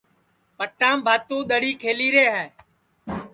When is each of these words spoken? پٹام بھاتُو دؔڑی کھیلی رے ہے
پٹام 0.57 0.97
بھاتُو 1.05 1.37
دؔڑی 1.49 1.71
کھیلی 1.81 2.09
رے 2.15 2.25
ہے 2.35 2.45